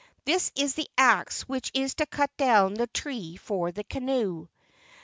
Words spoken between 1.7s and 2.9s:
is to cut down the